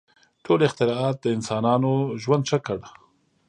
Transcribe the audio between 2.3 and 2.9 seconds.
ښه کړ.